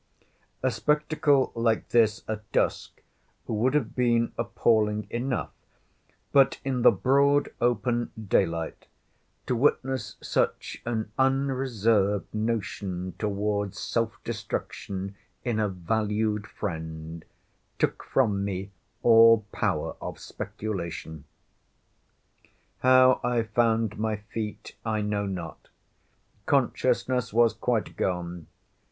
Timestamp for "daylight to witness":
8.27-10.15